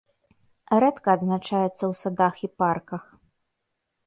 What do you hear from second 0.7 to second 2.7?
Рэдка адзначаецца ў садах і